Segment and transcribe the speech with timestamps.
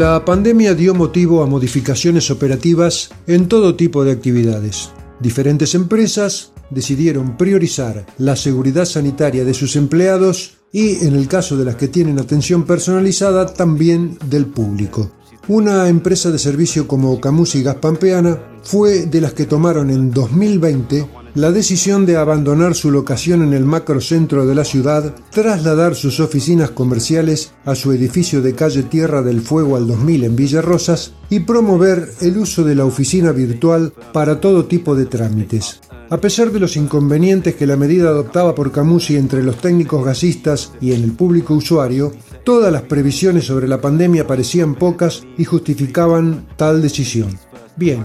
[0.00, 4.88] La pandemia dio motivo a modificaciones operativas en todo tipo de actividades.
[5.20, 11.66] Diferentes empresas decidieron priorizar la seguridad sanitaria de sus empleados y, en el caso de
[11.66, 15.10] las que tienen atención personalizada, también del público.
[15.48, 21.19] Una empresa de servicio como Camusi Gas Pampeana fue de las que tomaron en 2020
[21.34, 26.70] la decisión de abandonar su locación en el macrocentro de la ciudad, trasladar sus oficinas
[26.70, 31.40] comerciales a su edificio de calle Tierra del Fuego al 2000 en Villa Rosas y
[31.40, 35.80] promover el uso de la oficina virtual para todo tipo de trámites.
[36.10, 40.72] A pesar de los inconvenientes que la medida adoptaba por Camusi entre los técnicos gasistas
[40.80, 42.12] y en el público usuario,
[42.42, 47.38] todas las previsiones sobre la pandemia parecían pocas y justificaban tal decisión.
[47.76, 48.04] Bien,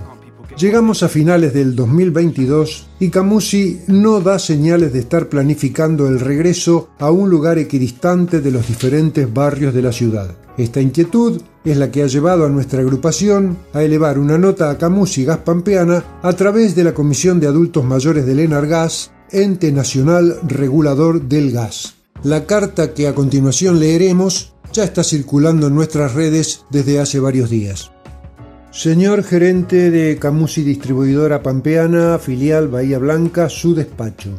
[0.57, 6.91] Llegamos a finales del 2022 y Camusi no da señales de estar planificando el regreso
[6.97, 10.33] a un lugar equidistante de los diferentes barrios de la ciudad.
[10.57, 14.77] Esta inquietud es la que ha llevado a nuestra agrupación a elevar una nota a
[14.77, 20.39] Camusi Gas Pampeana a través de la Comisión de Adultos Mayores del Enargas, ente nacional
[20.47, 21.95] regulador del gas.
[22.23, 27.49] La carta que a continuación leeremos ya está circulando en nuestras redes desde hace varios
[27.49, 27.91] días.
[28.75, 34.31] Señor gerente de Camusi Distribuidora Pampeana, filial Bahía Blanca, su despacho.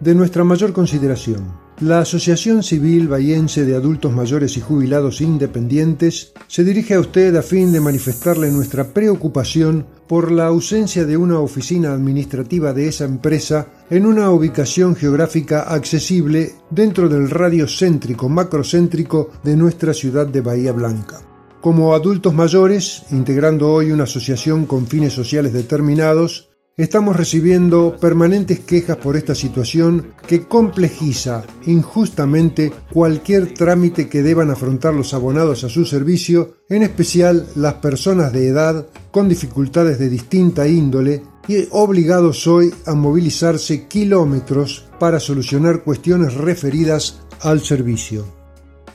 [0.00, 6.64] De nuestra mayor consideración, la Asociación Civil Bahiense de Adultos Mayores y Jubilados Independientes se
[6.64, 11.92] dirige a usted a fin de manifestarle nuestra preocupación por la ausencia de una oficina
[11.92, 19.56] administrativa de esa empresa en una ubicación geográfica accesible dentro del radio céntrico macrocéntrico de
[19.56, 21.33] nuestra ciudad de Bahía Blanca.
[21.64, 28.98] Como adultos mayores, integrando hoy una asociación con fines sociales determinados, estamos recibiendo permanentes quejas
[28.98, 35.86] por esta situación que complejiza injustamente cualquier trámite que deban afrontar los abonados a su
[35.86, 42.74] servicio, en especial las personas de edad con dificultades de distinta índole y obligados hoy
[42.84, 48.43] a movilizarse kilómetros para solucionar cuestiones referidas al servicio.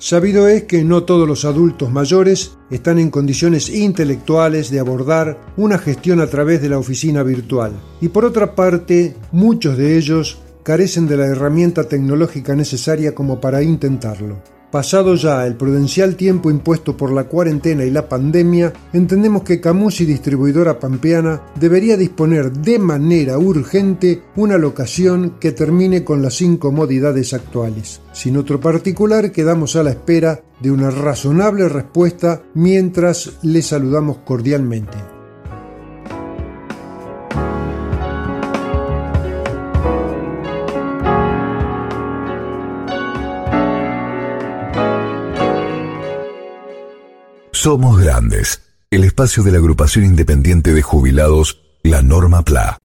[0.01, 5.77] Sabido es que no todos los adultos mayores están en condiciones intelectuales de abordar una
[5.77, 11.05] gestión a través de la oficina virtual y por otra parte muchos de ellos carecen
[11.05, 14.41] de la herramienta tecnológica necesaria como para intentarlo.
[14.71, 20.05] Pasado ya el prudencial tiempo impuesto por la cuarentena y la pandemia, entendemos que Camusi
[20.05, 28.01] Distribuidora Pampeana debería disponer de manera urgente una locación que termine con las incomodidades actuales.
[28.13, 35.18] Sin otro particular, quedamos a la espera de una razonable respuesta mientras le saludamos cordialmente.
[47.61, 52.77] Somos Grandes, el espacio de la agrupación independiente de jubilados, la Norma PLA.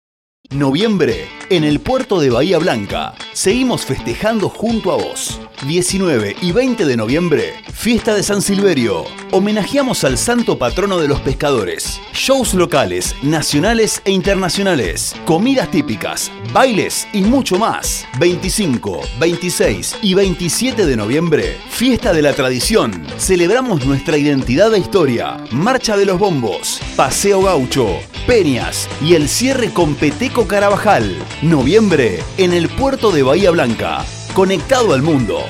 [0.51, 3.15] Noviembre en el puerto de Bahía Blanca.
[3.33, 5.41] Seguimos festejando junto a vos.
[5.67, 9.05] 19 y 20 de noviembre, fiesta de San Silverio.
[9.31, 12.01] Homenajeamos al santo patrono de los pescadores.
[12.13, 15.15] Shows locales, nacionales e internacionales.
[15.25, 18.07] Comidas típicas, bailes y mucho más.
[18.19, 23.07] 25, 26 y 27 de noviembre, fiesta de la tradición.
[23.19, 25.39] Celebramos nuestra identidad e historia.
[25.51, 27.89] Marcha de los bombos, paseo gaucho,
[28.27, 31.17] peñas y el cierre con Peteco Carabajal.
[31.45, 34.03] Noviembre en el puerto de Bahía Blanca.
[34.33, 35.41] Conectado al mundo.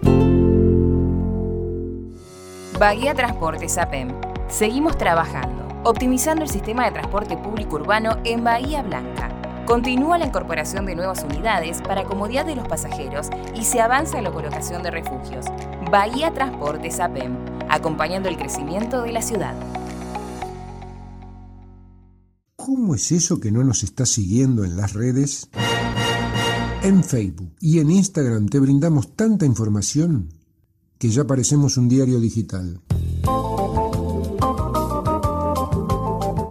[2.78, 4.10] Bahía Transportes APEM.
[4.46, 9.29] Seguimos trabajando, optimizando el sistema de transporte público urbano en Bahía Blanca.
[9.70, 14.25] Continúa la incorporación de nuevas unidades para comodidad de los pasajeros y se avanza en
[14.25, 15.46] la colocación de refugios.
[15.93, 17.37] Bahía Transportes APEM,
[17.69, 19.55] acompañando el crecimiento de la ciudad.
[22.56, 25.49] ¿Cómo es eso que no nos está siguiendo en las redes?
[26.82, 30.31] En Facebook y en Instagram te brindamos tanta información
[30.99, 32.81] que ya parecemos un diario digital.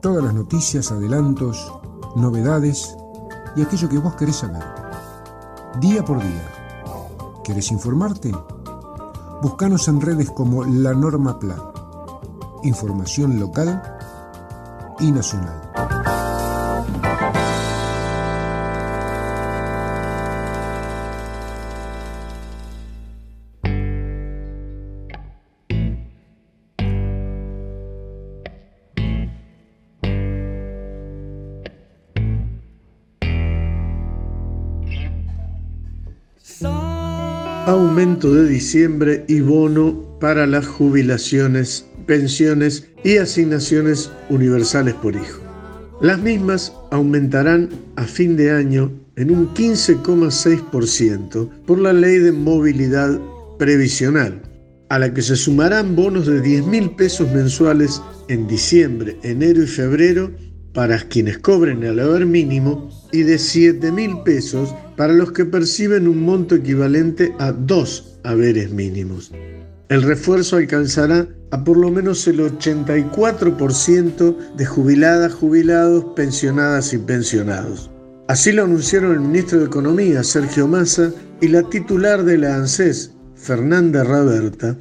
[0.02, 1.70] Todas las noticias, adelantos,
[2.16, 2.96] novedades
[3.60, 4.64] y aquello que vos querés saber.
[5.82, 6.48] Día por día.
[7.44, 8.32] ¿Querés informarte?
[9.42, 11.60] Búscanos en redes como La Norma Plan.
[12.64, 13.84] Información local
[15.02, 15.69] y nacional.
[37.70, 45.40] Aumento de diciembre y bono para las jubilaciones, pensiones y asignaciones universales por hijo.
[46.02, 53.20] Las mismas aumentarán a fin de año en un 15,6% por la ley de movilidad
[53.60, 54.42] previsional,
[54.90, 59.68] a la que se sumarán bonos de 10 mil pesos mensuales en diciembre, enero y
[59.68, 60.32] febrero
[60.74, 66.08] para quienes cobren el haber mínimo y de 7 mil pesos para los que perciben
[66.08, 69.32] un monto equivalente a dos haberes mínimos.
[69.90, 77.90] El refuerzo alcanzará a por lo menos el 84% de jubiladas, jubilados, pensionadas y pensionados.
[78.28, 81.12] Así lo anunciaron el ministro de Economía, Sergio Massa,
[81.42, 84.78] y la titular de la ANSES, Fernanda Raberta,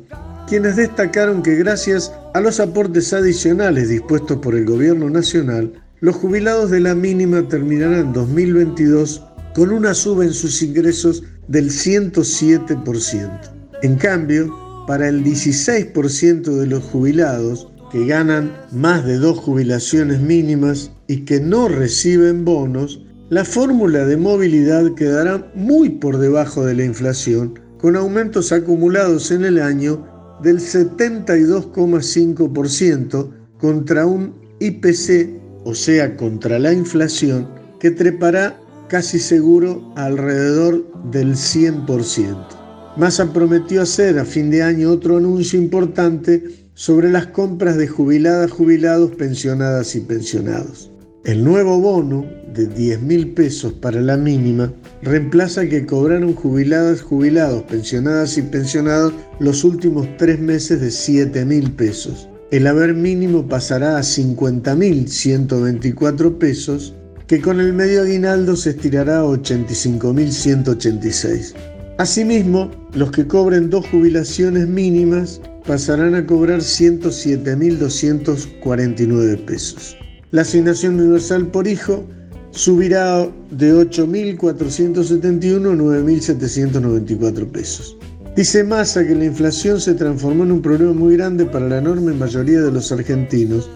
[0.49, 6.71] quienes destacaron que gracias a los aportes adicionales dispuestos por el Gobierno Nacional, los jubilados
[6.71, 9.23] de la mínima terminarán 2022
[9.55, 13.41] con una suba en sus ingresos del 107%.
[13.83, 14.55] En cambio,
[14.87, 21.41] para el 16% de los jubilados que ganan más de dos jubilaciones mínimas y que
[21.41, 27.97] no reciben bonos, la fórmula de movilidad quedará muy por debajo de la inflación, con
[27.97, 35.29] aumentos acumulados en el año del 72,5% contra un IPC,
[35.65, 37.47] o sea, contra la inflación,
[37.81, 38.59] que trepará
[38.89, 42.95] casi seguro alrededor del 100%.
[42.97, 46.43] Massa prometió hacer a fin de año otro anuncio importante
[46.75, 50.91] sobre las compras de jubiladas, jubilados, pensionadas y pensionados.
[51.25, 54.73] El nuevo bono de 10 mil pesos para la mínima
[55.03, 61.73] reemplaza que cobraron jubiladas, jubilados, pensionadas y pensionados los últimos tres meses de 7 mil
[61.73, 62.29] pesos.
[62.53, 66.95] El haber mínimo pasará a 50 mil 124 pesos
[67.27, 71.55] que con el medio aguinaldo se estirará a 85.186.
[71.99, 79.97] Asimismo, los que cobren dos jubilaciones mínimas pasarán a cobrar 107.249 pesos.
[80.31, 82.05] La asignación universal por hijo
[82.51, 87.97] subirá de 8.471 a 9.794 pesos.
[88.37, 92.13] Dice Massa que la inflación se transformó en un problema muy grande para la enorme
[92.13, 93.71] mayoría de los argentinos,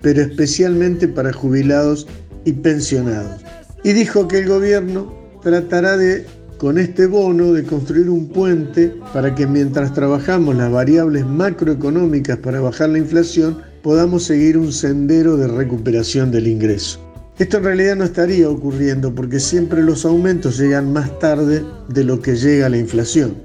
[0.00, 2.06] pero especialmente para jubilados
[2.46, 3.42] y pensionados.
[3.84, 6.24] Y dijo que el gobierno tratará de
[6.58, 12.60] con este bono de construir un puente para que mientras trabajamos las variables macroeconómicas para
[12.60, 17.00] bajar la inflación, podamos seguir un sendero de recuperación del ingreso.
[17.38, 22.20] Esto en realidad no estaría ocurriendo porque siempre los aumentos llegan más tarde de lo
[22.20, 23.36] que llega la inflación.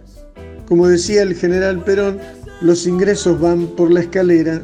[0.68, 2.18] Como decía el general Perón,
[2.62, 4.60] los ingresos van por la escalera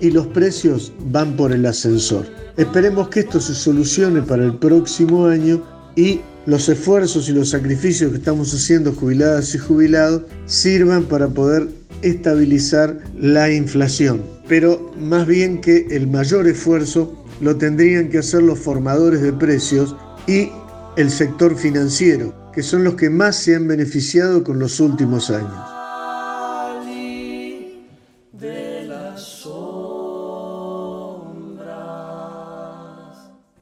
[0.00, 2.24] y los precios van por el ascensor.
[2.56, 5.62] Esperemos que esto se solucione para el próximo año
[5.96, 11.68] y los esfuerzos y los sacrificios que estamos haciendo jubiladas y jubilados sirvan para poder
[12.02, 14.22] estabilizar la inflación.
[14.48, 19.94] Pero más bien que el mayor esfuerzo lo tendrían que hacer los formadores de precios
[20.26, 20.50] y
[20.96, 25.80] el sector financiero, que son los que más se han beneficiado con los últimos años.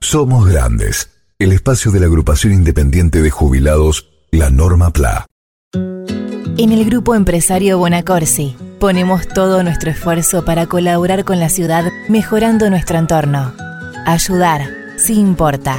[0.00, 5.26] Somos Grandes, el espacio de la agrupación independiente de jubilados, la Norma PLA.
[6.56, 12.68] En el grupo empresario Bonacorsi ponemos todo nuestro esfuerzo para colaborar con la ciudad mejorando
[12.70, 13.52] nuestro entorno.
[14.04, 15.78] Ayudar, sí importa.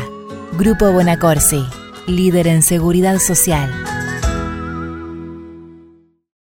[0.58, 1.66] Grupo Bonacorsi,
[2.08, 3.70] líder en seguridad social.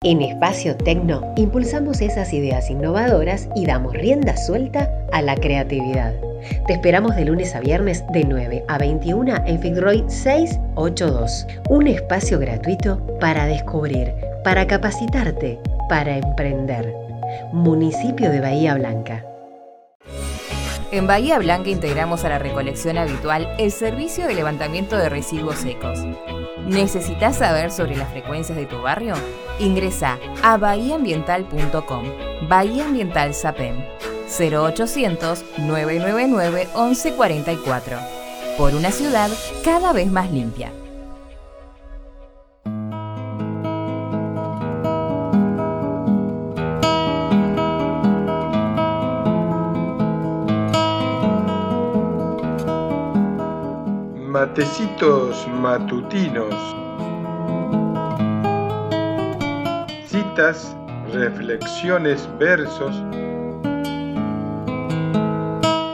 [0.08, 6.14] En Espacio Tecno impulsamos esas ideas innovadoras y damos rienda suelta a la creatividad.
[6.66, 11.46] Te esperamos de lunes a viernes de 9 a 21 en Fitzroy 682.
[11.68, 15.58] Un espacio gratuito para descubrir, para capacitarte,
[15.90, 16.90] para emprender.
[17.52, 19.22] Municipio de Bahía Blanca.
[20.90, 25.98] En Bahía Blanca integramos a la recolección habitual el servicio de levantamiento de residuos secos.
[26.66, 29.14] ¿Necesitas saber sobre las frecuencias de tu barrio?
[29.58, 32.04] Ingresa a bahiaambiental.com.
[32.48, 33.76] Bahía Ambiental SAPEM
[34.38, 37.98] 0800 999 1144.
[38.56, 39.30] Por una ciudad
[39.64, 40.72] cada vez más limpia.
[54.58, 56.52] Matecitos matutinos.
[60.04, 60.76] Citas,
[61.12, 63.00] reflexiones, versos.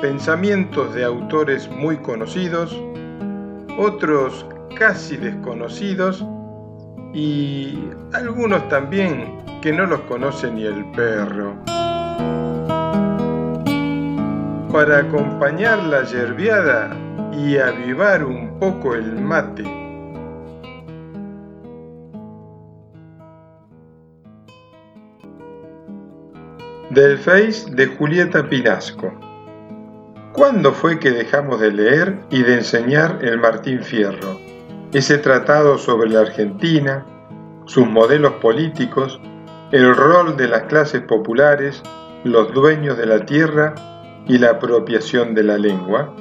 [0.01, 2.75] Pensamientos de autores muy conocidos,
[3.79, 4.47] otros
[4.79, 6.25] casi desconocidos
[7.13, 7.79] y
[8.15, 11.55] algunos también que no los conoce ni el perro.
[14.73, 17.04] Para acompañar la yerbiada
[17.37, 19.65] y avivar un poco el mate.
[26.91, 29.13] Del Face de Julieta Pinasco.
[30.33, 34.39] ¿Cuándo fue que dejamos de leer y de enseñar el Martín Fierro?
[34.93, 37.05] Ese tratado sobre la Argentina,
[37.67, 39.21] sus modelos políticos,
[39.73, 41.83] el rol de las clases populares,
[42.23, 43.75] los dueños de la tierra
[44.29, 46.15] y la apropiación de la lengua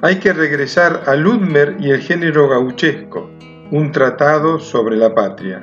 [0.00, 3.30] hay que regresar a Ludmer y el género gauchesco,
[3.72, 5.62] un tratado sobre la patria.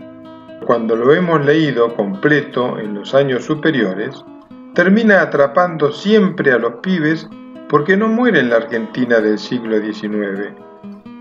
[0.66, 4.24] Cuando lo hemos leído completo en los años superiores,
[4.74, 7.30] termina atrapando siempre a los pibes
[7.70, 10.54] porque no muere en la Argentina del siglo XIX.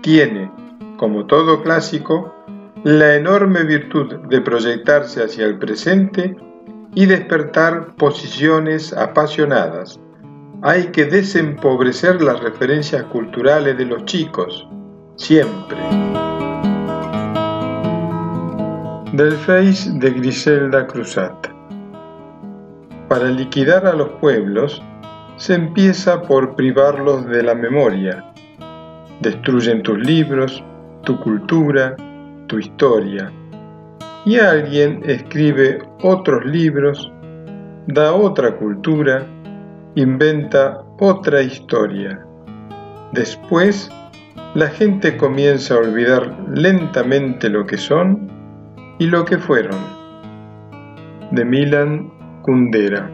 [0.01, 0.51] Tiene,
[0.97, 2.35] como todo clásico,
[2.83, 6.35] la enorme virtud de proyectarse hacia el presente
[6.93, 9.99] y despertar posiciones apasionadas,
[10.61, 14.67] hay que desempobrecer las referencias culturales de los chicos,
[15.15, 15.77] siempre.
[19.13, 21.47] Del Face de Griselda Cruzat.
[23.07, 24.81] Para liquidar a los pueblos,
[25.37, 28.23] se empieza por privarlos de la memoria.
[29.21, 30.63] Destruyen tus libros,
[31.03, 31.95] tu cultura,
[32.47, 33.31] tu historia.
[34.25, 37.11] Y alguien escribe otros libros,
[37.87, 39.25] da otra cultura,
[39.95, 42.19] inventa otra historia.
[43.13, 43.89] Después,
[44.53, 48.29] la gente comienza a olvidar lentamente lo que son
[48.99, 49.79] y lo que fueron.
[51.31, 52.11] De Milan
[52.41, 53.09] Kundera.